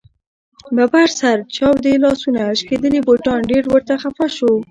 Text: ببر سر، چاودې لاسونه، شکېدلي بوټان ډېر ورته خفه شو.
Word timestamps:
ببر 0.75 1.07
سر، 1.19 1.37
چاودې 1.55 1.93
لاسونه، 2.03 2.41
شکېدلي 2.59 2.99
بوټان 3.07 3.39
ډېر 3.51 3.63
ورته 3.73 3.93
خفه 4.01 4.27
شو. 4.35 4.51